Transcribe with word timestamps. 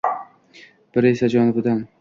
Biri 0.95 1.13
esa— 1.15 1.31
jovidon. 1.37 1.89